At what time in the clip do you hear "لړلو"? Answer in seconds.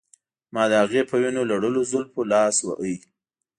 1.51-1.81